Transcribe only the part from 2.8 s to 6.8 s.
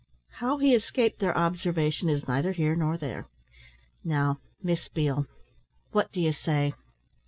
there. Now, Miss Beale, what do you say?"